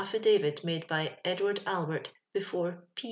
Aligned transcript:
49] 0.03 0.19
•ffidAYit 0.41 0.63
made 0.63 0.87
by 0.87 1.15
Edward 1.23 1.61
Albert 1.67 2.11
before" 2.33 2.85
P. 2.95 2.99